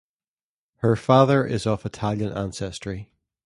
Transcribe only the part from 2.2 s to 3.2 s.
ancestry.